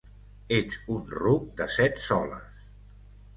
Ets 0.55 0.77
un 0.93 1.03
ruc 1.17 1.45
de 1.61 1.67
set 1.75 2.01
soles! 2.07 2.65